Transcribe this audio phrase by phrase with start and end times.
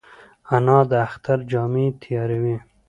[0.55, 2.57] انا د اختر جامې تیاروي